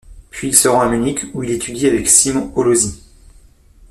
Puis 0.31 0.47
il 0.47 0.55
se 0.55 0.67
rend 0.67 0.81
à 0.81 0.89
Munich, 0.89 1.25
où 1.35 1.43
il 1.43 1.51
étudie 1.51 1.85
avec 1.85 2.07
Simon 2.09 2.51
Hollósy. 2.55 3.03